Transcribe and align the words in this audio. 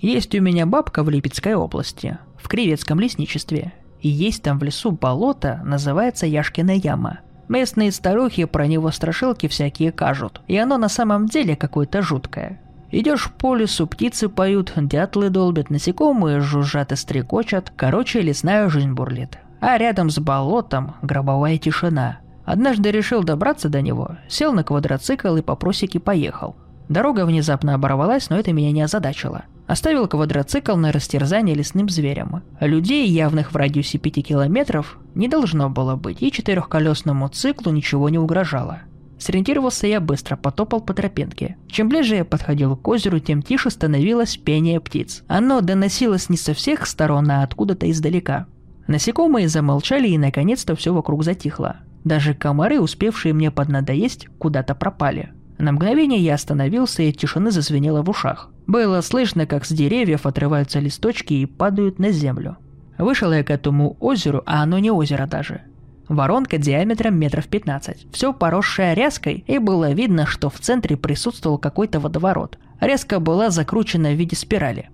Есть 0.00 0.34
у 0.34 0.40
меня 0.40 0.64
бабка 0.64 1.02
в 1.02 1.10
Липецкой 1.10 1.54
области, 1.54 2.18
в 2.36 2.46
Кривецком 2.48 3.00
лесничестве. 3.00 3.72
И 4.00 4.08
есть 4.08 4.44
там 4.44 4.58
в 4.58 4.62
лесу 4.62 4.92
болото, 4.92 5.60
называется 5.64 6.24
Яшкина 6.24 6.70
яма. 6.70 7.18
Местные 7.48 7.90
старухи 7.90 8.44
про 8.44 8.68
него 8.68 8.92
страшилки 8.92 9.48
всякие 9.48 9.90
кажут, 9.90 10.40
и 10.46 10.56
оно 10.56 10.78
на 10.78 10.88
самом 10.88 11.26
деле 11.26 11.56
какое-то 11.56 12.02
жуткое. 12.02 12.60
Идешь 12.92 13.30
по 13.38 13.56
лесу, 13.56 13.86
птицы 13.86 14.28
поют, 14.28 14.72
дятлы 14.76 15.30
долбят, 15.30 15.68
насекомые 15.68 16.40
жужжат 16.40 16.92
и 16.92 16.96
стрекочат, 16.96 17.72
короче, 17.74 18.20
лесная 18.20 18.68
жизнь 18.68 18.92
бурлит. 18.92 19.38
А 19.60 19.76
рядом 19.78 20.10
с 20.10 20.18
болотом 20.18 20.94
гробовая 21.02 21.58
тишина. 21.58 22.20
Однажды 22.44 22.90
решил 22.92 23.24
добраться 23.24 23.68
до 23.68 23.82
него, 23.82 24.16
сел 24.28 24.52
на 24.52 24.62
квадроцикл 24.62 25.36
и 25.36 25.42
по 25.42 25.56
просеке 25.56 25.98
поехал. 25.98 26.56
Дорога 26.88 27.26
внезапно 27.26 27.74
оборвалась, 27.74 28.30
но 28.30 28.38
это 28.38 28.52
меня 28.52 28.72
не 28.72 28.80
озадачило. 28.80 29.44
Оставил 29.68 30.08
квадроцикл 30.08 30.76
на 30.76 30.92
растерзание 30.92 31.54
лесным 31.54 31.90
зверям. 31.90 32.42
Людей, 32.58 33.06
явных 33.06 33.52
в 33.52 33.56
радиусе 33.56 33.98
5 33.98 34.26
километров, 34.26 34.96
не 35.14 35.28
должно 35.28 35.68
было 35.68 35.94
быть, 35.94 36.22
и 36.22 36.32
четырехколесному 36.32 37.28
циклу 37.28 37.70
ничего 37.70 38.08
не 38.08 38.18
угрожало. 38.18 38.80
Сориентировался 39.18 39.86
я 39.86 40.00
быстро, 40.00 40.36
потопал 40.36 40.80
по 40.80 40.94
тропинке. 40.94 41.58
Чем 41.66 41.90
ближе 41.90 42.16
я 42.16 42.24
подходил 42.24 42.78
к 42.78 42.88
озеру, 42.88 43.18
тем 43.18 43.42
тише 43.42 43.68
становилось 43.68 44.38
пение 44.38 44.80
птиц. 44.80 45.22
Оно 45.28 45.60
доносилось 45.60 46.30
не 46.30 46.38
со 46.38 46.54
всех 46.54 46.86
сторон, 46.86 47.30
а 47.30 47.42
откуда-то 47.42 47.90
издалека. 47.90 48.46
Насекомые 48.86 49.48
замолчали, 49.48 50.08
и 50.08 50.16
наконец-то 50.16 50.76
все 50.76 50.94
вокруг 50.94 51.24
затихло. 51.24 51.76
Даже 52.04 52.32
комары, 52.32 52.80
успевшие 52.80 53.34
мне 53.34 53.50
поднадоесть, 53.50 54.28
куда-то 54.38 54.74
пропали. 54.74 55.34
На 55.58 55.72
мгновение 55.72 56.20
я 56.20 56.34
остановился, 56.34 57.02
и 57.02 57.12
тишины 57.12 57.50
зазвенело 57.50 58.00
в 58.00 58.08
ушах. 58.08 58.50
Было 58.68 59.00
слышно, 59.00 59.46
как 59.46 59.64
с 59.64 59.70
деревьев 59.70 60.26
отрываются 60.26 60.78
листочки 60.78 61.32
и 61.32 61.46
падают 61.46 61.98
на 61.98 62.10
землю. 62.10 62.58
Вышел 62.98 63.32
я 63.32 63.42
к 63.42 63.50
этому 63.50 63.96
озеру, 63.98 64.42
а 64.44 64.62
оно 64.62 64.78
не 64.78 64.90
озеро 64.90 65.26
даже. 65.26 65.62
Воронка 66.06 66.58
диаметром 66.58 67.18
метров 67.18 67.48
15, 67.48 68.08
все 68.12 68.32
поросшее 68.34 68.94
ряской, 68.94 69.42
и 69.46 69.58
было 69.58 69.92
видно, 69.92 70.26
что 70.26 70.50
в 70.50 70.58
центре 70.60 70.98
присутствовал 70.98 71.56
какой-то 71.56 71.98
водоворот. 71.98 72.58
Резка 72.78 73.20
была 73.20 73.48
закручена 73.48 74.10
в 74.10 74.16
виде 74.16 74.36
спирали. 74.36 74.90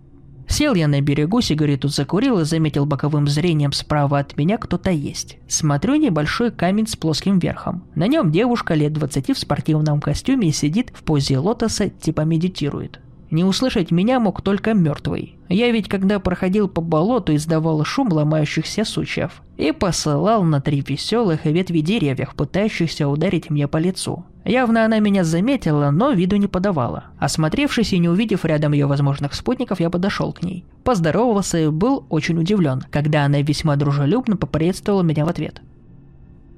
Сел 0.47 0.75
я 0.75 0.87
на 0.87 1.01
берегу, 1.01 1.41
сигарету 1.41 1.89
закурил 1.89 2.39
и 2.39 2.45
заметил 2.45 2.87
боковым 2.87 3.27
зрением 3.27 3.73
справа 3.73 4.21
от 4.21 4.37
меня 4.37 4.57
кто-то 4.57 4.93
есть. 4.93 5.39
Смотрю 5.49 5.97
небольшой 5.97 6.53
камень 6.53 6.87
с 6.87 6.95
плоским 6.95 7.41
верхом. 7.41 7.83
На 7.97 8.07
нем 8.07 8.31
девушка 8.31 8.75
лет 8.75 8.93
20 8.93 9.35
в 9.35 9.39
спортивном 9.39 10.01
костюме 10.01 10.53
сидит 10.53 10.93
в 10.95 11.03
позе 11.03 11.39
лотоса, 11.39 11.89
типа 11.89 12.21
медитирует. 12.21 13.01
Не 13.31 13.45
услышать 13.45 13.91
меня 13.91 14.21
мог 14.21 14.43
только 14.43 14.75
мертвый. 14.75 15.37
Я 15.49 15.71
ведь 15.71 15.89
когда 15.89 16.19
проходил 16.19 16.69
по 16.69 16.81
болоту 16.81 17.35
издавал 17.35 17.85
шум 17.85 18.13
ломающихся 18.13 18.85
сучьев 18.85 19.43
и 19.57 19.73
посылал 19.73 20.43
на 20.45 20.61
три 20.61 20.83
веселых 20.87 21.45
ветви 21.45 21.81
деревьев, 21.81 22.35
пытающихся 22.35 23.09
ударить 23.09 23.51
мне 23.51 23.69
по 23.69 23.77
лицу. 23.77 24.25
Явно 24.45 24.85
она 24.85 24.99
меня 24.99 25.25
заметила, 25.25 25.91
но 25.91 26.11
виду 26.11 26.37
не 26.37 26.49
подавала. 26.49 27.05
Осмотревшись 27.19 27.93
и 27.95 27.99
не 27.99 28.09
увидев 28.09 28.45
рядом 28.45 28.73
ее 28.73 28.87
возможных 28.87 29.35
спутников, 29.35 29.81
я 29.81 29.89
подошел 29.89 30.33
к 30.33 30.43
ней. 30.43 30.65
Поздоровался 30.85 31.59
и 31.59 31.69
был 31.69 32.05
очень 32.11 32.39
удивлен, 32.39 32.83
когда 32.91 33.25
она 33.25 33.41
весьма 33.41 33.77
дружелюбно 33.77 34.37
поприветствовала 34.37 35.03
меня 35.03 35.25
в 35.25 35.29
ответ. 35.29 35.63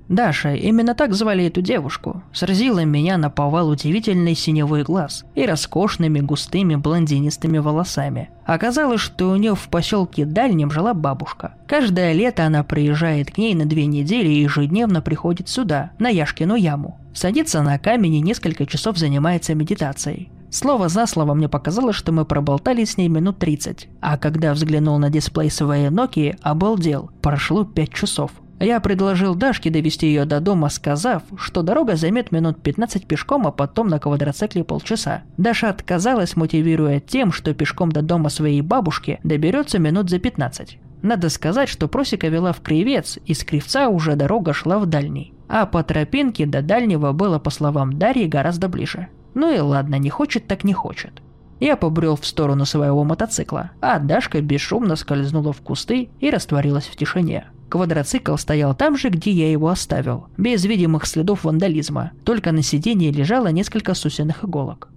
Даша, 0.08 0.54
именно 0.54 0.94
так 0.94 1.14
звали 1.14 1.46
эту 1.46 1.62
девушку, 1.62 2.22
сразила 2.32 2.84
меня 2.84 3.18
на 3.18 3.28
повал 3.28 3.68
удивительный 3.68 4.36
синевой 4.36 4.84
глаз 4.84 5.24
и 5.34 5.44
роскошными 5.44 6.20
густыми 6.20 6.76
блондинистыми 6.76 7.58
волосами. 7.58 8.30
Оказалось, 8.44 9.00
что 9.00 9.30
у 9.30 9.36
нее 9.36 9.56
в 9.56 9.68
поселке 9.68 10.24
Дальнем 10.24 10.70
жила 10.70 10.94
бабушка. 10.94 11.54
Каждое 11.66 12.12
лето 12.12 12.46
она 12.46 12.62
приезжает 12.62 13.32
к 13.32 13.38
ней 13.38 13.54
на 13.54 13.66
две 13.66 13.86
недели 13.86 14.28
и 14.28 14.42
ежедневно 14.42 15.02
приходит 15.02 15.48
сюда, 15.48 15.90
на 15.98 16.08
Яшкину 16.08 16.54
яму. 16.54 17.00
Садится 17.12 17.62
на 17.62 17.78
камень 17.78 18.14
и 18.14 18.20
несколько 18.20 18.64
часов 18.66 18.98
занимается 18.98 19.54
медитацией. 19.54 20.30
Слово 20.50 20.88
за 20.88 21.06
слово 21.06 21.34
мне 21.34 21.48
показалось, 21.48 21.96
что 21.96 22.12
мы 22.12 22.24
проболтали 22.24 22.84
с 22.84 22.96
ней 22.96 23.08
минут 23.08 23.38
30. 23.38 23.88
А 24.00 24.16
когда 24.16 24.54
взглянул 24.54 24.98
на 24.98 25.10
дисплей 25.10 25.50
своей 25.50 25.88
Nokia, 25.88 26.38
обалдел. 26.42 27.10
Прошло 27.20 27.64
5 27.64 27.92
часов. 27.92 28.30
Я 28.58 28.80
предложил 28.80 29.34
Дашке 29.34 29.68
довести 29.68 30.06
ее 30.06 30.24
до 30.24 30.40
дома, 30.40 30.70
сказав, 30.70 31.22
что 31.36 31.62
дорога 31.62 31.96
займет 31.96 32.32
минут 32.32 32.62
15 32.62 33.06
пешком, 33.06 33.46
а 33.46 33.52
потом 33.52 33.88
на 33.88 33.98
квадроцикле 33.98 34.64
полчаса. 34.64 35.24
Даша 35.36 35.68
отказалась, 35.68 36.36
мотивируя 36.36 37.00
тем, 37.00 37.32
что 37.32 37.52
пешком 37.52 37.92
до 37.92 38.00
дома 38.00 38.30
своей 38.30 38.62
бабушки 38.62 39.20
доберется 39.22 39.78
минут 39.78 40.08
за 40.08 40.18
15. 40.18 40.78
Надо 41.02 41.28
сказать, 41.28 41.68
что 41.68 41.86
просека 41.86 42.28
вела 42.28 42.52
в 42.52 42.62
Кривец, 42.62 43.18
из 43.26 43.44
Кривца 43.44 43.88
уже 43.88 44.16
дорога 44.16 44.54
шла 44.54 44.78
в 44.78 44.86
дальний. 44.86 45.34
А 45.48 45.66
по 45.66 45.82
тропинке 45.84 46.46
до 46.46 46.62
дальнего 46.62 47.12
было, 47.12 47.38
по 47.38 47.50
словам 47.50 47.98
Дарьи, 47.98 48.26
гораздо 48.26 48.68
ближе. 48.68 49.08
Ну 49.34 49.54
и 49.54 49.58
ладно, 49.58 49.96
не 49.96 50.08
хочет 50.08 50.46
так 50.46 50.64
не 50.64 50.72
хочет. 50.72 51.22
Я 51.60 51.76
побрел 51.76 52.16
в 52.16 52.26
сторону 52.26 52.64
своего 52.64 53.04
мотоцикла, 53.04 53.70
а 53.80 53.98
Дашка 53.98 54.40
бесшумно 54.40 54.96
скользнула 54.96 55.52
в 55.52 55.60
кусты 55.60 56.08
и 56.20 56.30
растворилась 56.30 56.86
в 56.86 56.96
тишине. 56.96 57.46
Квадроцикл 57.68 58.36
стоял 58.36 58.74
там 58.74 58.96
же, 58.96 59.08
где 59.08 59.32
я 59.32 59.50
его 59.50 59.68
оставил, 59.68 60.28
без 60.36 60.64
видимых 60.64 61.06
следов 61.06 61.44
вандализма, 61.44 62.12
только 62.24 62.52
на 62.52 62.62
сиденье 62.62 63.10
лежало 63.10 63.48
несколько 63.48 63.94
сусиных 63.94 64.44
иголок. 64.44 64.88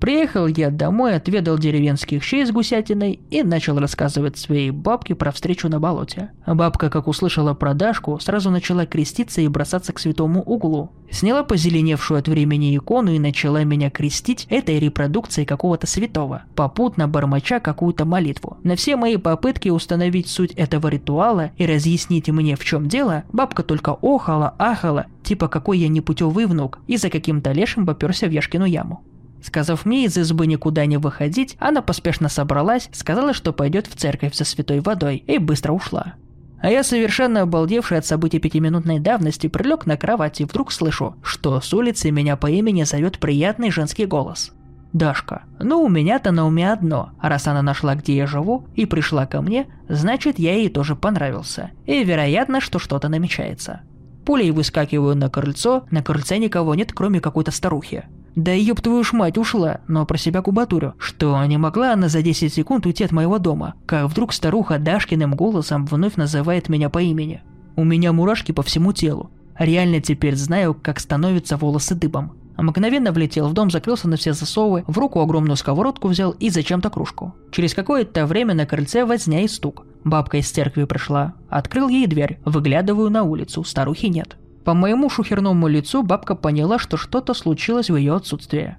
Приехал 0.00 0.46
я 0.46 0.70
домой, 0.70 1.14
отведал 1.14 1.58
деревенских 1.58 2.22
щей 2.22 2.44
с 2.44 2.50
гусятиной 2.50 3.20
и 3.30 3.42
начал 3.42 3.78
рассказывать 3.78 4.36
своей 4.36 4.70
бабке 4.70 5.14
про 5.14 5.32
встречу 5.32 5.68
на 5.68 5.80
болоте. 5.80 6.30
Бабка, 6.46 6.90
как 6.90 7.08
услышала 7.08 7.54
про 7.54 7.72
Дашку, 7.72 8.18
сразу 8.20 8.50
начала 8.50 8.84
креститься 8.84 9.40
и 9.40 9.48
бросаться 9.48 9.92
к 9.92 9.98
святому 9.98 10.42
углу. 10.42 10.90
Сняла 11.10 11.44
позеленевшую 11.44 12.18
от 12.18 12.28
времени 12.28 12.76
икону 12.76 13.12
и 13.12 13.18
начала 13.18 13.64
меня 13.64 13.90
крестить 13.90 14.46
этой 14.50 14.78
репродукцией 14.78 15.46
какого-то 15.46 15.86
святого, 15.86 16.42
попутно 16.54 17.08
бормоча 17.08 17.58
какую-то 17.60 18.04
молитву. 18.04 18.58
На 18.64 18.76
все 18.76 18.96
мои 18.96 19.16
попытки 19.16 19.70
установить 19.70 20.28
суть 20.28 20.52
этого 20.52 20.88
ритуала 20.88 21.52
и 21.56 21.64
разъяснить 21.64 22.28
мне 22.28 22.56
в 22.56 22.64
чем 22.64 22.88
дело, 22.88 23.24
бабка 23.32 23.62
только 23.62 23.96
охала, 24.02 24.54
ахала, 24.58 25.06
типа 25.22 25.48
какой 25.48 25.78
я 25.78 25.88
непутевый 25.88 26.46
внук, 26.46 26.80
и 26.86 26.96
за 26.96 27.08
каким-то 27.08 27.52
лешим 27.52 27.86
поперся 27.86 28.26
в 28.26 28.30
Яшкину 28.30 28.66
яму. 28.66 29.02
Сказав 29.46 29.86
мне 29.86 30.06
из 30.06 30.18
избы 30.18 30.48
никуда 30.48 30.86
не 30.86 30.96
выходить, 30.96 31.56
она 31.60 31.80
поспешно 31.80 32.28
собралась, 32.28 32.88
сказала, 32.92 33.32
что 33.32 33.52
пойдет 33.52 33.86
в 33.86 33.94
церковь 33.94 34.34
за 34.34 34.44
святой 34.44 34.80
водой, 34.80 35.22
и 35.24 35.38
быстро 35.38 35.72
ушла. 35.72 36.14
А 36.60 36.68
я, 36.68 36.82
совершенно 36.82 37.42
обалдевший 37.42 37.98
от 37.98 38.04
событий 38.04 38.40
пятиминутной 38.40 38.98
давности, 38.98 39.46
прилег 39.46 39.86
на 39.86 39.96
кровать 39.96 40.40
и 40.40 40.44
вдруг 40.44 40.72
слышу, 40.72 41.14
что 41.22 41.60
с 41.60 41.72
улицы 41.72 42.10
меня 42.10 42.36
по 42.36 42.50
имени 42.50 42.82
зовет 42.82 43.20
приятный 43.20 43.70
женский 43.70 44.06
голос. 44.06 44.52
Дашка. 44.92 45.44
Ну, 45.60 45.80
у 45.82 45.88
меня-то 45.88 46.32
на 46.32 46.44
уме 46.44 46.72
одно. 46.72 47.10
Раз 47.22 47.46
она 47.46 47.62
нашла, 47.62 47.94
где 47.94 48.16
я 48.16 48.26
живу, 48.26 48.66
и 48.74 48.84
пришла 48.84 49.26
ко 49.26 49.42
мне, 49.42 49.68
значит, 49.88 50.40
я 50.40 50.54
ей 50.54 50.70
тоже 50.70 50.96
понравился. 50.96 51.70
И 51.84 52.02
вероятно, 52.02 52.60
что 52.60 52.80
что-то 52.80 53.08
намечается. 53.08 53.82
Пулей 54.24 54.50
выскакиваю 54.50 55.14
на 55.14 55.30
крыльцо, 55.30 55.86
на 55.92 56.02
крыльце 56.02 56.38
никого 56.38 56.74
нет, 56.74 56.92
кроме 56.92 57.20
какой-то 57.20 57.52
старухи. 57.52 58.06
Да 58.36 58.52
ёб 58.52 58.82
твою 58.82 59.02
ж 59.02 59.14
мать, 59.14 59.38
ушла, 59.38 59.80
но 59.88 60.04
про 60.04 60.18
себя 60.18 60.42
кубатурю. 60.42 60.92
Что, 60.98 61.42
не 61.46 61.56
могла 61.56 61.94
она 61.94 62.10
за 62.10 62.20
10 62.20 62.52
секунд 62.52 62.84
уйти 62.84 63.02
от 63.02 63.10
моего 63.10 63.38
дома? 63.38 63.74
Как 63.86 64.10
вдруг 64.10 64.34
старуха 64.34 64.78
Дашкиным 64.78 65.34
голосом 65.34 65.86
вновь 65.86 66.16
называет 66.16 66.68
меня 66.68 66.90
по 66.90 67.00
имени. 67.00 67.42
У 67.76 67.84
меня 67.84 68.12
мурашки 68.12 68.52
по 68.52 68.62
всему 68.62 68.92
телу. 68.92 69.30
Реально 69.58 70.02
теперь 70.02 70.36
знаю, 70.36 70.74
как 70.74 71.00
становятся 71.00 71.56
волосы 71.56 71.94
дыбом. 71.94 72.34
Мгновенно 72.58 73.10
влетел 73.10 73.48
в 73.48 73.54
дом, 73.54 73.70
закрылся 73.70 74.06
на 74.06 74.16
все 74.16 74.34
засовы, 74.34 74.84
в 74.86 74.98
руку 74.98 75.20
огромную 75.20 75.56
сковородку 75.56 76.08
взял 76.08 76.32
и 76.32 76.50
зачем-то 76.50 76.90
кружку. 76.90 77.34
Через 77.52 77.72
какое-то 77.74 78.26
время 78.26 78.52
на 78.52 78.66
крыльце 78.66 79.06
возня 79.06 79.44
и 79.44 79.48
стук. 79.48 79.86
Бабка 80.04 80.36
из 80.36 80.50
церкви 80.50 80.84
пришла. 80.84 81.34
Открыл 81.48 81.88
ей 81.88 82.06
дверь, 82.06 82.38
выглядываю 82.44 83.08
на 83.08 83.22
улицу, 83.22 83.64
старухи 83.64 84.06
нет. 84.06 84.36
По 84.66 84.74
моему 84.74 85.08
шухерному 85.08 85.68
лицу 85.68 86.02
бабка 86.02 86.34
поняла, 86.34 86.80
что 86.80 86.96
что-то 86.96 87.34
случилось 87.34 87.88
в 87.88 87.94
ее 87.94 88.16
отсутствие. 88.16 88.78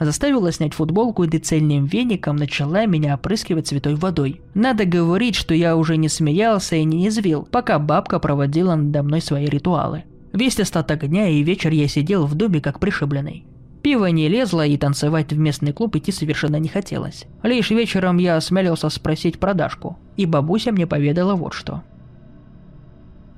Заставила 0.00 0.50
снять 0.50 0.72
футболку 0.72 1.24
и 1.24 1.28
децельным 1.28 1.84
веником 1.84 2.36
начала 2.36 2.86
меня 2.86 3.16
опрыскивать 3.16 3.66
святой 3.66 3.96
водой. 3.96 4.40
Надо 4.54 4.86
говорить, 4.86 5.34
что 5.34 5.52
я 5.52 5.76
уже 5.76 5.98
не 5.98 6.08
смеялся 6.08 6.76
и 6.76 6.84
не 6.84 7.06
извил, 7.06 7.46
пока 7.50 7.78
бабка 7.78 8.18
проводила 8.18 8.76
надо 8.76 9.02
мной 9.02 9.20
свои 9.20 9.44
ритуалы. 9.44 10.04
Весь 10.32 10.58
остаток 10.58 11.06
дня 11.06 11.28
и 11.28 11.42
вечер 11.42 11.70
я 11.70 11.86
сидел 11.86 12.24
в 12.24 12.34
доме 12.34 12.62
как 12.62 12.80
пришибленный. 12.80 13.44
Пиво 13.82 14.06
не 14.06 14.28
лезло 14.28 14.64
и 14.64 14.78
танцевать 14.78 15.34
в 15.34 15.38
местный 15.38 15.74
клуб 15.74 15.96
идти 15.96 16.12
совершенно 16.12 16.56
не 16.56 16.68
хотелось. 16.68 17.26
Лишь 17.42 17.68
вечером 17.68 18.16
я 18.16 18.36
осмелился 18.36 18.88
спросить 18.88 19.38
про 19.38 19.52
Дашку, 19.52 19.98
и 20.16 20.24
бабуся 20.24 20.72
мне 20.72 20.86
поведала 20.86 21.34
вот 21.34 21.52
что– 21.52 21.82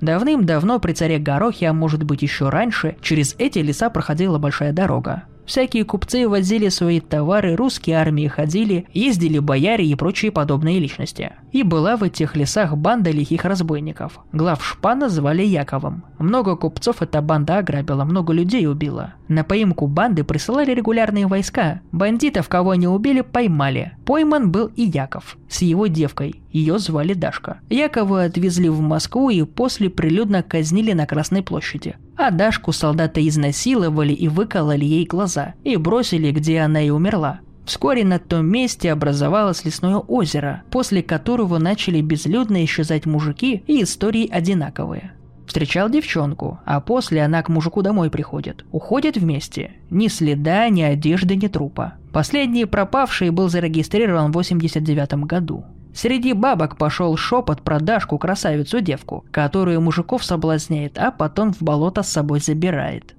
Давным-давно 0.00 0.78
при 0.78 0.92
царе 0.92 1.18
Горохе, 1.18 1.68
а 1.68 1.72
может 1.72 2.02
быть 2.04 2.22
еще 2.22 2.48
раньше, 2.48 2.96
через 3.02 3.34
эти 3.38 3.58
леса 3.58 3.90
проходила 3.90 4.38
большая 4.38 4.72
дорога. 4.72 5.24
Всякие 5.48 5.86
купцы 5.86 6.28
возили 6.28 6.68
свои 6.68 7.00
товары, 7.00 7.56
русские 7.56 7.96
армии 7.96 8.28
ходили, 8.28 8.86
ездили 8.92 9.38
бояре 9.38 9.86
и 9.86 9.94
прочие 9.94 10.30
подобные 10.30 10.78
личности. 10.78 11.32
И 11.52 11.62
была 11.62 11.96
в 11.96 12.02
этих 12.02 12.36
лесах 12.36 12.76
банда 12.76 13.10
лихих 13.10 13.46
разбойников. 13.46 14.18
Глав 14.30 14.62
шпана 14.62 15.08
звали 15.08 15.42
Яковом. 15.42 16.04
Много 16.18 16.54
купцов 16.54 17.00
эта 17.00 17.22
банда 17.22 17.56
ограбила, 17.58 18.04
много 18.04 18.34
людей 18.34 18.66
убила. 18.68 19.14
На 19.28 19.42
поимку 19.42 19.86
банды 19.86 20.22
присылали 20.22 20.74
регулярные 20.74 21.26
войска. 21.26 21.80
Бандитов, 21.92 22.50
кого 22.50 22.72
они 22.72 22.86
убили, 22.86 23.22
поймали. 23.22 23.92
Пойман 24.04 24.52
был 24.52 24.70
и 24.76 24.82
Яков 24.82 25.38
с 25.48 25.62
его 25.62 25.86
девкой. 25.86 26.42
Ее 26.52 26.78
звали 26.78 27.14
Дашка. 27.14 27.60
Якова 27.70 28.24
отвезли 28.24 28.68
в 28.68 28.80
Москву 28.80 29.30
и 29.30 29.42
после 29.44 29.90
прилюдно 29.90 30.42
казнили 30.42 30.92
на 30.92 31.06
Красной 31.06 31.42
площади. 31.42 31.96
А 32.16 32.30
Дашку 32.30 32.72
солдаты 32.72 33.26
изнасиловали 33.26 34.12
и 34.12 34.28
выкололи 34.28 34.84
ей 34.84 35.06
глаза, 35.06 35.54
и 35.64 35.76
бросили, 35.76 36.30
где 36.30 36.60
она 36.60 36.82
и 36.82 36.90
умерла. 36.90 37.40
Вскоре 37.64 38.02
на 38.02 38.18
том 38.18 38.46
месте 38.46 38.90
образовалось 38.90 39.64
лесное 39.64 39.96
озеро, 39.96 40.62
после 40.70 41.02
которого 41.02 41.58
начали 41.58 42.00
безлюдно 42.00 42.64
исчезать 42.64 43.04
мужики 43.04 43.62
и 43.66 43.82
истории 43.82 44.26
одинаковые. 44.26 45.12
Встречал 45.48 45.88
девчонку, 45.88 46.60
а 46.66 46.78
после 46.78 47.22
она 47.22 47.42
к 47.42 47.48
мужику 47.48 47.80
домой 47.80 48.10
приходит. 48.10 48.66
Уходят 48.70 49.16
вместе. 49.16 49.72
Ни 49.88 50.08
следа, 50.08 50.68
ни 50.68 50.82
одежды, 50.82 51.36
ни 51.36 51.46
трупа. 51.46 51.94
Последний 52.12 52.66
пропавший 52.66 53.30
был 53.30 53.48
зарегистрирован 53.48 54.30
в 54.30 54.34
89 54.34 55.24
году. 55.24 55.64
Среди 55.94 56.34
бабок 56.34 56.76
пошел 56.76 57.16
шепот 57.16 57.62
про 57.62 57.80
Дашку 57.80 58.18
красавицу-девку, 58.18 59.24
которую 59.30 59.80
мужиков 59.80 60.22
соблазняет, 60.22 60.98
а 60.98 61.10
потом 61.10 61.54
в 61.54 61.62
болото 61.62 62.02
с 62.02 62.12
собой 62.12 62.40
забирает. 62.40 63.14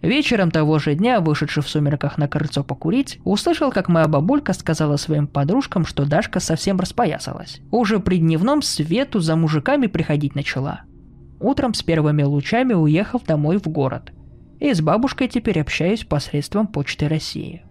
Вечером 0.00 0.50
того 0.50 0.78
же 0.78 0.94
дня, 0.94 1.20
вышедший 1.20 1.62
в 1.62 1.68
сумерках 1.68 2.16
на 2.16 2.28
крыльцо 2.28 2.64
покурить, 2.64 3.20
услышал, 3.24 3.70
как 3.70 3.88
моя 3.88 4.08
бабулька 4.08 4.54
сказала 4.54 4.96
своим 4.96 5.26
подружкам, 5.26 5.84
что 5.84 6.06
Дашка 6.06 6.40
совсем 6.40 6.80
распоясалась. 6.80 7.60
Уже 7.70 8.00
при 8.00 8.16
дневном 8.16 8.62
свету 8.62 9.20
за 9.20 9.36
мужиками 9.36 9.86
приходить 9.86 10.34
начала. 10.34 10.80
Утром 11.40 11.74
с 11.74 11.82
первыми 11.82 12.22
лучами 12.22 12.74
уехал 12.74 13.20
домой 13.24 13.58
в 13.58 13.68
город. 13.68 14.12
И 14.58 14.72
с 14.72 14.80
бабушкой 14.80 15.28
теперь 15.28 15.60
общаюсь 15.60 16.04
посредством 16.04 16.66
Почты 16.66 17.06
России. 17.06 17.62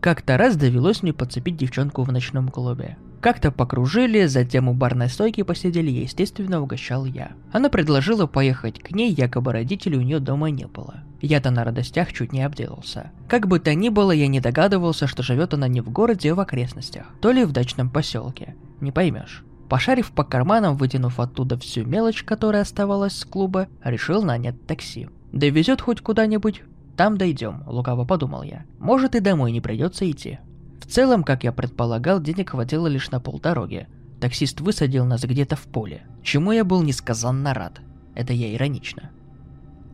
Как-то 0.00 0.36
раз 0.36 0.56
довелось 0.56 1.02
мне 1.02 1.12
подцепить 1.12 1.56
девчонку 1.56 2.02
в 2.02 2.10
ночном 2.10 2.48
клубе. 2.48 2.96
Как-то 3.22 3.52
покружили, 3.52 4.26
затем 4.26 4.68
у 4.68 4.74
барной 4.74 5.08
стойки 5.08 5.44
посидели, 5.44 5.92
естественно, 5.92 6.60
угощал 6.60 7.04
я. 7.04 7.30
Она 7.52 7.68
предложила 7.68 8.26
поехать 8.26 8.80
к 8.80 8.90
ней, 8.90 9.12
якобы 9.12 9.52
родителей 9.52 9.98
у 9.98 10.02
нее 10.02 10.18
дома 10.18 10.50
не 10.50 10.66
было. 10.66 11.04
Я-то 11.20 11.52
на 11.52 11.62
радостях 11.62 12.12
чуть 12.12 12.32
не 12.32 12.42
обделался. 12.42 13.12
Как 13.28 13.46
бы 13.46 13.60
то 13.60 13.72
ни 13.76 13.90
было, 13.90 14.10
я 14.10 14.26
не 14.26 14.40
догадывался, 14.40 15.06
что 15.06 15.22
живет 15.22 15.54
она 15.54 15.68
не 15.68 15.80
в 15.80 15.88
городе, 15.88 16.32
а 16.32 16.34
в 16.34 16.40
окрестностях, 16.40 17.06
то 17.20 17.30
ли 17.30 17.44
в 17.44 17.52
дачном 17.52 17.90
поселке. 17.90 18.56
Не 18.80 18.90
поймешь. 18.90 19.44
Пошарив 19.68 20.10
по 20.10 20.24
карманам, 20.24 20.76
вытянув 20.76 21.20
оттуда 21.20 21.56
всю 21.56 21.84
мелочь, 21.86 22.24
которая 22.24 22.62
оставалась 22.62 23.16
с 23.16 23.24
клуба, 23.24 23.68
решил 23.84 24.24
нанять 24.24 24.66
такси. 24.66 25.08
Довезет 25.30 25.80
хоть 25.80 26.00
куда-нибудь, 26.00 26.62
там 26.96 27.16
дойдем, 27.16 27.62
лукаво 27.66 28.04
подумал 28.04 28.42
я. 28.42 28.64
Может 28.80 29.14
и 29.14 29.20
домой 29.20 29.52
не 29.52 29.60
придется 29.60 30.10
идти. 30.10 30.40
В 30.82 30.86
целом, 30.86 31.22
как 31.22 31.44
я 31.44 31.52
предполагал, 31.52 32.20
денег 32.20 32.50
хватило 32.50 32.88
лишь 32.88 33.12
на 33.12 33.20
полдороги. 33.20 33.86
Таксист 34.20 34.60
высадил 34.60 35.04
нас 35.04 35.22
где-то 35.22 35.54
в 35.54 35.62
поле, 35.62 36.02
чему 36.24 36.50
я 36.50 36.64
был 36.64 36.82
несказанно 36.82 37.54
рад. 37.54 37.80
Это 38.16 38.32
я 38.32 38.52
иронично. 38.52 39.10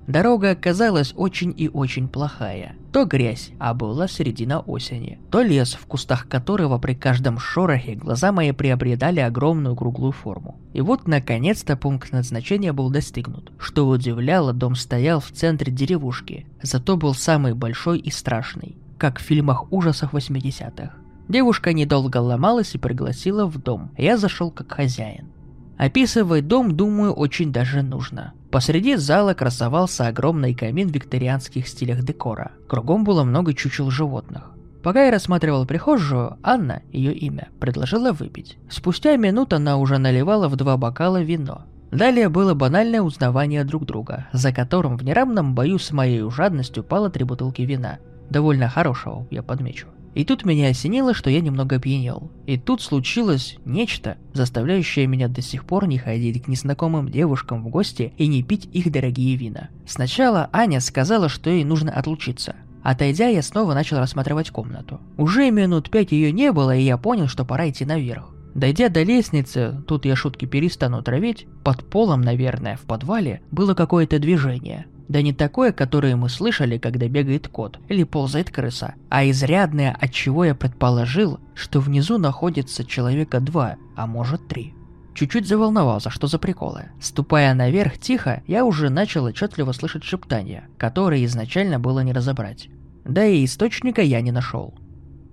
Дорога 0.07 0.53
оказалась 0.53 1.13
очень 1.15 1.53
и 1.55 1.69
очень 1.69 2.09
плохая. 2.09 2.75
То 2.91 3.05
грязь, 3.05 3.51
а 3.59 3.75
была 3.75 4.09
середина 4.09 4.61
осени, 4.61 5.19
то 5.31 5.43
лес, 5.43 5.75
в 5.75 5.85
кустах 5.85 6.27
которого 6.27 6.79
при 6.79 6.95
каждом 6.95 7.39
шорохе 7.39 7.95
глаза 7.95 8.33
мои 8.33 8.53
приобретали 8.53 9.21
огромную 9.21 9.77
круглую 9.77 10.13
форму. 10.13 10.59
И 10.73 10.81
вот 10.81 11.07
наконец-то 11.07 11.77
пункт 11.77 12.13
назначения 12.13 12.73
был 12.73 12.89
достигнут. 12.89 13.53
Что 13.59 13.87
удивляло, 13.87 14.55
дом 14.55 14.75
стоял 14.75 15.21
в 15.21 15.31
центре 15.33 15.71
деревушки, 15.71 16.47
зато 16.63 16.97
был 16.97 17.13
самый 17.13 17.53
большой 17.53 17.99
и 17.99 18.11
страшный, 18.11 18.79
как 18.99 19.19
в 19.19 19.23
фильмах 19.23 19.73
ужасов 19.73 20.13
80-х. 20.13 20.93
Девушка 21.29 21.73
недолго 21.73 22.19
ломалась 22.19 22.75
и 22.75 22.79
пригласила 22.79 23.47
в 23.47 23.59
дом. 23.59 23.91
Я 23.97 24.17
зашел 24.17 24.51
как 24.51 24.73
хозяин. 24.73 25.29
Описывать 25.77 26.49
дом, 26.49 26.77
думаю, 26.77 27.13
очень 27.13 27.53
даже 27.53 27.83
нужно. 27.83 28.35
Посреди 28.51 28.97
зала 28.97 29.35
красовался 29.35 30.09
огромный 30.09 30.55
камин 30.55 30.89
в 30.89 30.95
викторианских 30.95 31.69
стилях 31.69 32.03
декора. 32.03 32.53
Кругом 32.67 33.05
было 33.05 33.25
много 33.25 33.55
чучел 33.55 33.91
животных. 33.91 34.51
Пока 34.83 35.05
я 35.05 35.11
рассматривал 35.11 35.67
прихожую, 35.67 36.39
Анна, 36.43 36.83
ее 36.93 37.13
имя, 37.13 37.49
предложила 37.61 38.13
выпить. 38.13 38.59
Спустя 38.71 39.17
минуту 39.17 39.57
она 39.57 39.77
уже 39.77 39.99
наливала 39.99 40.49
в 40.49 40.57
два 40.57 40.77
бокала 40.77 41.23
вино. 41.23 41.63
Далее 41.91 42.29
было 42.29 42.55
банальное 42.55 43.03
узнавание 43.03 43.65
друг 43.65 43.87
друга, 43.87 44.29
за 44.33 44.53
которым 44.53 44.97
в 44.97 45.05
неравном 45.05 45.55
бою 45.55 45.79
с 45.79 45.91
моей 45.91 46.29
жадностью 46.31 46.85
пало 46.85 47.11
три 47.11 47.25
бутылки 47.25 47.63
вина. 47.63 47.99
Довольно 48.31 48.69
хорошего, 48.69 49.27
я 49.31 49.43
подмечу. 49.43 49.87
И 50.15 50.25
тут 50.25 50.45
меня 50.45 50.69
осенило, 50.69 51.15
что 51.15 51.31
я 51.31 51.41
немного 51.41 51.77
опьянел. 51.77 52.31
И 52.47 52.59
тут 52.59 52.83
случилось 52.83 53.57
нечто, 53.65 54.17
заставляющее 54.33 55.07
меня 55.07 55.29
до 55.29 55.43
сих 55.43 55.65
пор 55.65 55.87
не 55.87 55.99
ходить 55.99 56.43
к 56.43 56.49
незнакомым 56.49 57.09
девушкам 57.09 57.63
в 57.63 57.69
гости 57.69 58.13
и 58.17 58.27
не 58.27 58.43
пить 58.43 58.69
их 58.73 58.91
дорогие 58.91 59.37
вина. 59.37 59.69
Сначала 59.87 60.49
Аня 60.53 60.81
сказала, 60.81 61.29
что 61.29 61.51
ей 61.51 61.65
нужно 61.65 61.93
отлучиться. 61.93 62.57
Отойдя, 62.83 63.29
я 63.29 63.43
снова 63.43 63.75
начал 63.75 63.99
рассматривать 63.99 64.51
комнату. 64.51 65.01
Уже 65.17 65.51
минут 65.51 65.91
пять 65.91 66.11
ее 66.11 66.33
не 66.33 66.53
было, 66.53 66.75
и 66.75 66.83
я 66.83 66.97
понял, 66.97 67.29
что 67.29 67.45
пора 67.45 67.69
идти 67.69 67.85
наверх. 67.85 68.31
Дойдя 68.55 68.89
до 68.89 69.03
лестницы, 69.03 69.83
тут 69.87 70.05
я 70.05 70.17
шутки 70.17 70.47
перестану 70.47 71.03
травить, 71.03 71.47
под 71.63 71.89
полом, 71.89 72.23
наверное, 72.23 72.77
в 72.77 72.81
подвале, 72.81 73.41
было 73.53 73.75
какое-то 73.75 74.19
движение. 74.19 74.87
Да 75.09 75.23
не 75.23 75.33
такое, 75.33 75.73
которое 75.73 76.17
мы 76.17 76.29
слышали, 76.29 76.77
когда 76.77 77.09
бегает 77.09 77.49
кот 77.49 77.81
или 77.89 78.05
ползает 78.05 78.51
крыса, 78.51 78.95
а 79.09 79.29
изрядное, 79.29 79.97
от 79.99 80.13
чего 80.13 80.45
я 80.45 80.55
предположил, 80.55 81.41
что 81.55 81.81
внизу 81.81 82.19
находится 82.19 82.85
человека 82.85 83.41
два, 83.41 83.77
а 83.97 84.07
может 84.07 84.47
три. 84.49 84.75
Чуть-чуть 85.15 85.49
заволновался, 85.49 86.11
что 86.11 86.27
за 86.27 86.39
приколы. 86.39 86.91
Ступая 87.01 87.53
наверх 87.55 87.99
тихо, 87.99 88.43
я 88.47 88.65
уже 88.65 88.91
начал 88.91 89.25
отчетливо 89.25 89.73
слышать 89.73 90.05
шептания, 90.05 90.69
которые 90.77 91.25
изначально 91.25 91.81
было 91.81 92.01
не 92.01 92.13
разобрать. 92.13 92.69
Да 93.05 93.25
и 93.25 93.45
источника 93.45 94.03
я 94.03 94.21
не 94.21 94.31
нашел. 94.31 94.75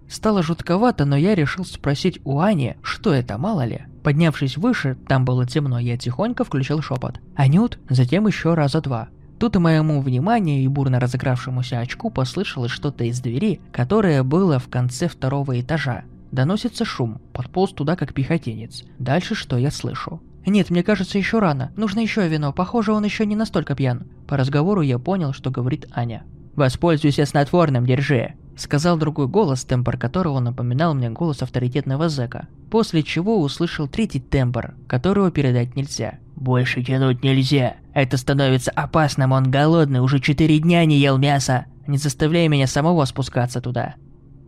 Стало 0.09 0.41
жутковато, 0.41 1.05
но 1.05 1.17
я 1.17 1.35
решил 1.35 1.65
спросить 1.65 2.19
у 2.23 2.39
Ани, 2.39 2.77
что 2.81 3.13
это, 3.13 3.37
мало 3.37 3.65
ли. 3.65 3.83
Поднявшись 4.03 4.57
выше, 4.57 4.97
там 5.07 5.25
было 5.25 5.45
темно, 5.45 5.79
я 5.79 5.97
тихонько 5.97 6.43
включил 6.45 6.81
шепот. 6.81 7.19
«Анют?» 7.35 7.79
Затем 7.89 8.27
еще 8.27 8.53
раза 8.53 8.81
два. 8.81 9.09
Тут 9.39 9.55
и 9.55 9.59
моему 9.59 10.01
вниманию 10.01 10.63
и 10.63 10.67
бурно 10.67 10.99
разыгравшемуся 10.99 11.79
очку 11.79 12.09
послышалось 12.09 12.71
что-то 12.71 13.03
из 13.03 13.19
двери, 13.19 13.59
которая 13.71 14.23
была 14.23 14.59
в 14.59 14.69
конце 14.69 15.07
второго 15.07 15.59
этажа. 15.59 16.03
Доносится 16.31 16.85
шум, 16.85 17.19
подполз 17.33 17.71
туда 17.71 17.95
как 17.95 18.13
пехотинец. 18.13 18.83
Дальше 18.99 19.35
что 19.35 19.57
я 19.57 19.71
слышу? 19.71 20.21
«Нет, 20.45 20.69
мне 20.69 20.83
кажется, 20.83 21.17
еще 21.17 21.39
рано. 21.39 21.71
Нужно 21.75 22.01
еще 22.01 22.27
вино. 22.27 22.53
Похоже, 22.53 22.93
он 22.93 23.03
еще 23.03 23.25
не 23.25 23.35
настолько 23.35 23.75
пьян». 23.75 24.03
По 24.27 24.37
разговору 24.37 24.81
я 24.81 24.99
понял, 24.99 25.33
что 25.33 25.49
говорит 25.49 25.87
Аня. 25.91 26.23
«Воспользуйся 26.55 27.25
снотворным, 27.25 27.85
держи!» 27.85 28.35
Сказал 28.55 28.97
другой 28.97 29.27
голос, 29.27 29.65
тембр 29.65 29.97
которого 29.97 30.39
напоминал 30.39 30.93
мне 30.93 31.09
голос 31.09 31.41
авторитетного 31.41 32.09
зэка. 32.09 32.47
После 32.69 33.03
чего 33.03 33.41
услышал 33.41 33.87
третий 33.87 34.19
тембр, 34.19 34.75
которого 34.87 35.31
передать 35.31 35.75
нельзя. 35.75 36.19
«Больше 36.35 36.83
тянуть 36.83 37.23
нельзя. 37.23 37.75
Это 37.93 38.17
становится 38.17 38.71
опасным, 38.71 39.31
он 39.31 39.49
голодный, 39.49 40.01
уже 40.01 40.19
четыре 40.19 40.59
дня 40.59 40.85
не 40.85 40.97
ел 40.97 41.17
мяса. 41.17 41.65
Не 41.87 41.97
заставляй 41.97 42.47
меня 42.47 42.67
самого 42.67 43.05
спускаться 43.05 43.61
туда». 43.61 43.95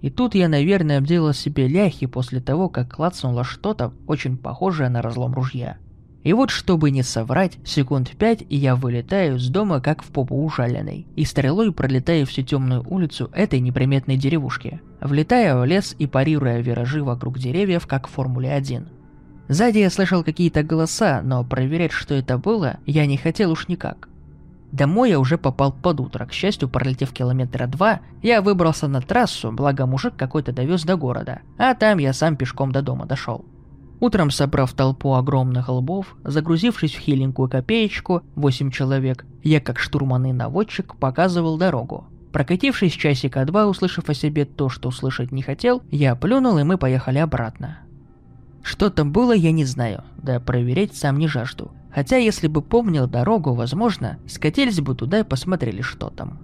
И 0.02 0.10
тут 0.10 0.36
я, 0.36 0.48
наверное, 0.48 1.00
обделал 1.00 1.34
себе 1.34 1.68
ляхи 1.68 2.06
после 2.06 2.40
того, 2.40 2.70
как 2.70 2.96
клацнуло 2.96 3.44
что-то, 3.44 3.94
очень 4.06 4.38
похожее 4.38 4.90
на 4.90 5.02
разлом 5.02 5.34
ружья. 5.34 5.78
И 6.24 6.34
вот, 6.34 6.50
чтобы 6.50 6.92
не 6.92 7.04
соврать, 7.04 7.58
секунд 7.64 8.12
пять, 8.18 8.44
и 8.50 8.58
я 8.58 8.76
вылетаю 8.76 9.40
с 9.40 9.48
дома, 9.48 9.80
как 9.80 10.04
в 10.04 10.08
попу 10.08 10.36
ужаленный, 10.44 11.08
и 11.16 11.24
стрелой 11.24 11.72
пролетаю 11.72 12.26
всю 12.26 12.42
темную 12.42 12.84
улицу 12.86 13.32
этой 13.34 13.60
неприметной 13.62 14.18
деревушки, 14.18 14.82
влетая 15.00 15.56
в 15.56 15.64
лес 15.64 15.96
и 15.98 16.06
парируя 16.06 16.60
виражи 16.60 17.02
вокруг 17.02 17.40
деревьев, 17.40 17.88
как 17.88 18.08
в 18.08 18.12
Формуле 18.12 18.52
1. 18.52 18.88
Сзади 19.48 19.80
я 19.80 19.90
слышал 19.90 20.24
какие-то 20.24 20.64
голоса, 20.64 21.22
но 21.24 21.44
проверять, 21.44 21.92
что 21.92 22.14
это 22.16 22.38
было, 22.38 22.78
я 22.86 23.06
не 23.06 23.18
хотел 23.18 23.52
уж 23.52 23.68
никак. 23.68 24.10
Домой 24.72 25.12
я 25.12 25.20
уже 25.20 25.38
попал 25.38 25.72
под 25.72 26.02
утро. 26.02 26.26
К 26.26 26.34
счастью, 26.34 26.68
пролетев 26.68 27.14
километра 27.14 27.68
два, 27.68 28.02
я 28.22 28.42
выбрался 28.42 28.88
на 28.88 29.02
трассу, 29.02 29.52
благо 29.52 29.86
мужик 29.86 30.16
какой-то 30.18 30.52
довез 30.52 30.84
до 30.84 30.98
города, 30.98 31.40
а 31.58 31.74
там 31.74 32.00
я 32.00 32.12
сам 32.12 32.36
пешком 32.36 32.74
до 32.74 32.82
дома 32.82 33.06
дошел. 33.06 33.46
Утром, 34.00 34.30
собрав 34.30 34.74
толпу 34.74 35.14
огромных 35.14 35.70
лбов, 35.70 36.18
загрузившись 36.24 36.94
в 36.94 37.00
хиленькую 37.00 37.50
копеечку, 37.50 38.22
8 38.36 38.70
человек, 38.70 39.26
я 39.44 39.60
как 39.60 39.80
штурман 39.80 40.26
и 40.26 40.34
наводчик 40.34 40.96
показывал 40.98 41.58
дорогу. 41.58 42.06
Прокатившись 42.32 42.94
часика 42.94 43.46
два, 43.46 43.66
услышав 43.66 44.10
о 44.10 44.14
себе 44.14 44.46
то, 44.46 44.70
что 44.70 44.90
услышать 44.90 45.32
не 45.32 45.42
хотел, 45.42 45.82
я 45.90 46.16
плюнул, 46.16 46.60
и 46.60 46.64
мы 46.64 46.78
поехали 46.78 47.18
обратно. 47.18 47.80
Что 48.64 48.90
там 48.90 49.12
было, 49.12 49.34
я 49.34 49.52
не 49.52 49.66
знаю, 49.66 50.04
да 50.18 50.40
проверять 50.40 50.96
сам 50.96 51.18
не 51.18 51.28
жажду. 51.28 51.72
Хотя, 51.94 52.18
если 52.18 52.48
бы 52.48 52.62
помнил 52.62 53.08
дорогу, 53.08 53.54
возможно, 53.54 54.20
скатились 54.28 54.82
бы 54.82 54.94
туда 54.94 55.20
и 55.20 55.24
посмотрели, 55.24 55.82
что 55.82 56.10
там. 56.10 56.40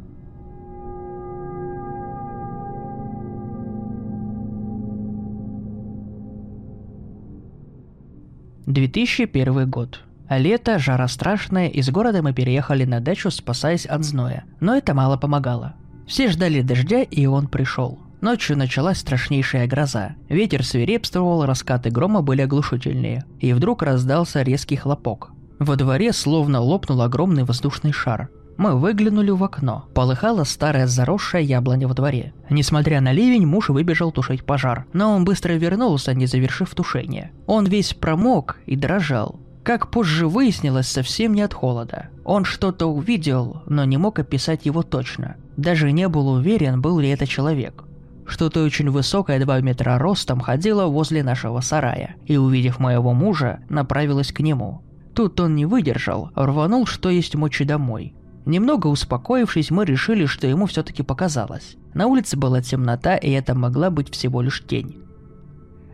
2001 8.65 9.69
год. 9.69 10.01
Лето, 10.29 10.79
жара 10.79 11.07
страшная, 11.07 11.67
из 11.67 11.89
города 11.89 12.21
мы 12.23 12.33
переехали 12.33 12.85
на 12.85 12.99
дачу, 13.01 13.29
спасаясь 13.29 13.85
от 13.85 14.03
зноя. 14.03 14.45
Но 14.59 14.75
это 14.75 14.93
мало 14.93 15.17
помогало. 15.17 15.75
Все 16.07 16.29
ждали 16.29 16.61
дождя, 16.61 17.01
и 17.01 17.25
он 17.25 17.47
пришел. 17.47 17.99
Ночью 18.23 18.57
началась 18.57 18.99
страшнейшая 18.99 19.67
гроза. 19.67 20.15
Ветер 20.29 20.63
свирепствовал, 20.63 21.45
раскаты 21.45 21.89
грома 21.89 22.21
были 22.21 22.39
оглушительнее. 22.39 23.25
И 23.41 23.51
вдруг 23.51 23.81
раздался 23.83 24.43
резкий 24.43 24.77
хлопок. 24.77 25.31
Во 25.59 25.75
дворе 25.75 26.13
словно 26.13 26.61
лопнул 26.61 27.01
огромный 27.01 27.43
воздушный 27.43 27.91
шар. 27.91 28.29
Мы 28.55 28.79
выглянули 28.79 29.31
в 29.31 29.43
окно. 29.43 29.89
Полыхала 29.93 30.45
старая 30.45 30.87
заросшая 30.87 31.41
яблоня 31.41 31.89
во 31.89 31.95
дворе. 31.95 32.33
Несмотря 32.49 33.01
на 33.01 33.11
ливень, 33.11 33.45
муж 33.45 33.67
выбежал 33.67 34.13
тушить 34.13 34.45
пожар, 34.45 34.85
но 34.93 35.13
он 35.13 35.25
быстро 35.25 35.51
вернулся, 35.55 36.13
не 36.13 36.25
завершив 36.25 36.73
тушение. 36.73 37.33
Он 37.45 37.65
весь 37.65 37.93
промок 37.93 38.57
и 38.65 38.77
дрожал. 38.77 39.41
Как 39.63 39.91
позже 39.91 40.29
выяснилось, 40.29 40.87
совсем 40.87 41.33
не 41.33 41.41
от 41.41 41.53
холода. 41.53 42.07
Он 42.23 42.45
что-то 42.45 42.85
увидел, 42.85 43.63
но 43.65 43.83
не 43.83 43.97
мог 43.97 44.17
описать 44.17 44.65
его 44.65 44.81
точно. 44.81 45.35
Даже 45.57 45.91
не 45.91 46.07
был 46.07 46.29
уверен, 46.29 46.81
был 46.81 46.99
ли 46.99 47.09
это 47.09 47.27
человек. 47.27 47.83
Что-то 48.25 48.63
очень 48.63 48.89
высокое, 48.89 49.39
2 49.39 49.61
метра 49.61 49.97
ростом, 49.97 50.39
ходило 50.39 50.85
возле 50.85 51.23
нашего 51.23 51.59
сарая, 51.59 52.15
и, 52.25 52.37
увидев 52.37 52.79
моего 52.79 53.13
мужа, 53.13 53.59
направилась 53.69 54.31
к 54.31 54.39
нему. 54.39 54.81
Тут 55.13 55.39
он 55.39 55.55
не 55.55 55.65
выдержал, 55.65 56.31
рванул, 56.35 56.85
что 56.85 57.09
есть 57.09 57.35
мочи 57.35 57.65
домой. 57.65 58.15
Немного 58.45 58.87
успокоившись, 58.87 59.71
мы 59.71 59.85
решили, 59.85 60.25
что 60.25 60.47
ему 60.47 60.65
все-таки 60.65 61.03
показалось. 61.03 61.77
На 61.93 62.07
улице 62.07 62.35
была 62.35 62.61
темнота, 62.61 63.15
и 63.15 63.29
это 63.31 63.55
могла 63.55 63.89
быть 63.89 64.11
всего 64.11 64.41
лишь 64.41 64.63
тень. 64.65 64.97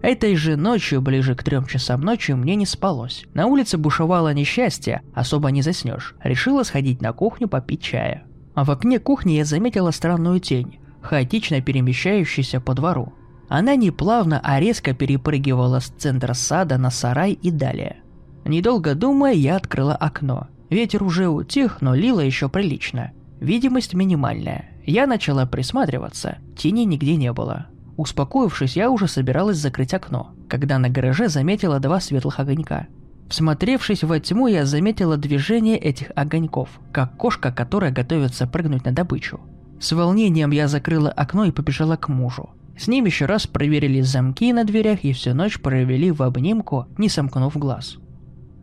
Этой 0.02 0.36
же 0.36 0.56
ночью, 0.56 1.02
ближе 1.02 1.36
к 1.36 1.44
трем 1.44 1.66
часам 1.66 2.02
ночи, 2.02 2.32
мне 2.32 2.56
не 2.56 2.66
спалось. 2.66 3.26
На 3.34 3.48
улице 3.48 3.78
бушевало 3.78 4.34
несчастье, 4.34 5.02
особо 5.14 5.52
не 5.52 5.62
заснешь. 5.62 6.16
Решила 6.24 6.64
сходить 6.64 7.02
на 7.02 7.12
кухню 7.12 7.50
попить 7.50 7.82
чая. 7.82 8.24
А 8.56 8.64
в 8.64 8.72
окне 8.72 9.00
кухни 9.00 9.34
я 9.34 9.46
заметила 9.46 9.92
странную 9.92 10.40
тень, 10.40 10.80
хаотично 11.02 11.62
перемещающуюся 11.62 12.60
по 12.60 12.74
двору. 12.74 13.14
Она 13.48 13.76
не 13.76 13.92
плавно, 13.92 14.40
а 14.44 14.60
резко 14.60 14.94
перепрыгивала 14.94 15.80
с 15.80 15.88
центра 15.88 16.34
сада 16.34 16.78
на 16.78 16.92
сарай 16.92 17.34
и 17.34 17.52
далее. 17.52 17.98
Недолго 18.46 18.96
думая, 18.96 19.34
я 19.34 19.56
открыла 19.56 19.96
окно– 19.96 20.48
Ветер 20.70 21.02
уже 21.02 21.28
утих, 21.30 21.82
но 21.82 21.96
лило 21.96 22.20
еще 22.20 22.48
прилично. 22.48 23.12
Видимость 23.40 23.96
минимальная. 23.96 24.70
Я 24.86 25.08
начала 25.08 25.48
присматриваться, 25.48 26.38
тени 26.56 26.86
нигде 26.86 27.16
не 27.16 27.34
было. 27.34 27.68
Успокоившись, 27.98 28.76
я 28.76 28.92
уже 28.92 29.08
собиралась 29.08 29.58
закрыть 29.58 29.96
окно, 29.96 30.32
когда 30.48 30.78
на 30.78 30.90
гараже 30.90 31.28
заметила 31.28 31.80
два 31.80 32.00
светлых 32.00 32.40
огонька. 32.40 32.88
Всмотревшись 33.30 34.04
во 34.04 34.20
тьму, 34.20 34.48
я 34.48 34.66
заметила 34.66 35.18
движение 35.18 35.78
этих 35.78 36.12
огоньков, 36.16 36.70
как 36.92 37.18
кошка, 37.18 37.52
которая 37.52 37.92
готовится 37.92 38.46
прыгнуть 38.46 38.86
на 38.86 38.92
добычу. 38.92 39.40
С 39.80 39.92
волнением 39.92 40.52
я 40.52 40.68
закрыла 40.68 41.10
окно 41.10 41.46
и 41.46 41.52
побежала 41.52 41.96
к 41.96 42.10
мужу. 42.10 42.50
С 42.78 42.88
ним 42.88 43.06
еще 43.06 43.26
раз 43.26 43.48
проверили 43.48 44.02
замки 44.02 44.54
на 44.54 44.64
дверях 44.64 45.04
и 45.04 45.14
всю 45.14 45.34
ночь 45.34 45.60
провели 45.60 46.12
в 46.12 46.22
обнимку, 46.22 46.88
не 46.98 47.10
сомкнув 47.10 47.58
глаз. 47.58 47.98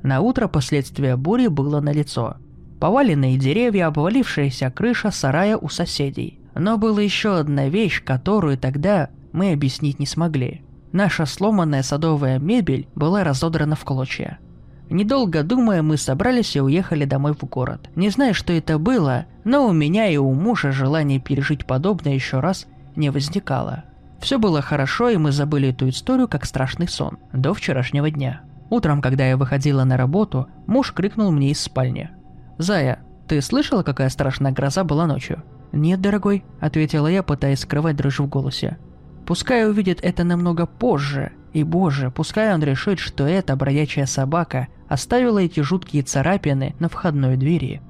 На 0.02 0.20
утро 0.20 0.48
последствия 0.48 1.16
бури 1.16 1.48
было 1.48 1.80
налицо. 1.80 2.36
Поваленные 2.80 3.38
деревья, 3.38 3.88
обвалившаяся 3.88 4.70
крыша 4.70 5.10
сарая 5.10 5.56
у 5.56 5.68
соседей. 5.68 6.40
Но 6.54 6.78
была 6.78 7.02
еще 7.02 7.36
одна 7.36 7.68
вещь, 7.68 8.02
которую 8.02 8.56
тогда 8.56 9.10
мы 9.32 9.52
объяснить 9.52 9.98
не 9.98 10.06
смогли. 10.06 10.62
Наша 10.92 11.26
сломанная 11.26 11.82
садовая 11.82 12.38
мебель 12.38 12.88
была 12.94 13.24
разодрана 13.24 13.76
в 13.76 13.84
клочья. 13.84 14.38
Недолго 14.88 15.42
думая, 15.42 15.82
мы 15.82 15.96
собрались 15.96 16.54
и 16.54 16.60
уехали 16.60 17.04
домой 17.04 17.34
в 17.34 17.44
город. 17.44 17.90
Не 17.96 18.08
знаю, 18.10 18.34
что 18.34 18.52
это 18.52 18.78
было, 18.78 19.26
но 19.44 19.66
у 19.66 19.72
меня 19.72 20.08
и 20.08 20.16
у 20.16 20.32
мужа 20.32 20.70
желание 20.70 21.18
пережить 21.18 21.66
подобное 21.66 22.14
еще 22.14 22.40
раз 22.40 22.66
не 22.94 23.10
возникало. 23.10 23.84
Все 24.20 24.38
было 24.38 24.62
хорошо, 24.62 25.08
и 25.08 25.16
мы 25.16 25.32
забыли 25.32 25.70
эту 25.70 25.88
историю 25.88 26.28
как 26.28 26.44
страшный 26.44 26.88
сон 26.88 27.18
до 27.32 27.52
вчерашнего 27.52 28.10
дня. 28.10 28.42
Утром, 28.70 29.00
когда 29.00 29.26
я 29.26 29.36
выходила 29.36 29.84
на 29.84 29.96
работу, 29.96 30.48
муж 30.66 30.92
крикнул 30.92 31.30
мне 31.30 31.50
из 31.50 31.60
спальни. 31.60 32.10
«Зая, 32.58 33.00
ты 33.28 33.40
слышала, 33.42 33.82
какая 33.82 34.08
страшная 34.08 34.52
гроза 34.52 34.84
была 34.84 35.06
ночью?» 35.06 35.42
«Нет, 35.72 36.00
дорогой»,— 36.00 36.44
ответила 36.60 37.06
я, 37.06 37.22
пытаясь 37.22 37.60
скрывать 37.60 37.96
дрожь 37.96 38.20
в 38.20 38.26
голосе. 38.26 38.78
«Пускай 39.26 39.68
увидит 39.68 39.98
это 40.02 40.24
намного 40.24 40.66
позже, 40.66 41.32
и 41.52 41.64
боже, 41.64 42.10
пускай 42.10 42.54
он 42.54 42.62
решит, 42.62 42.98
что 42.98 43.26
эта 43.26 43.56
бродячая 43.56 44.06
собака 44.06 44.68
оставила 44.88 45.40
эти 45.40 45.60
жуткие 45.60 46.02
царапины 46.04 46.74
на 46.78 46.88
входной 46.88 47.36
двери». 47.36 47.82